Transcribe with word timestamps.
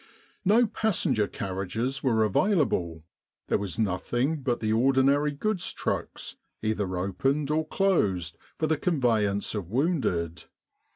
No 0.43 0.65
passenger 0.65 1.27
carriages 1.27 2.01
were 2.01 2.23
available; 2.23 3.03
there 3.49 3.59
was 3.59 3.77
nothing 3.77 4.41
but 4.41 4.59
the 4.59 4.73
ordinary 4.73 5.29
goods 5.29 5.71
trucks, 5.71 6.37
either 6.63 6.97
opened 6.97 7.51
or 7.51 7.67
closed, 7.67 8.35
for 8.57 8.65
the 8.65 8.77
conveyance 8.77 9.53
of 9.53 9.69
wounded. 9.69 10.45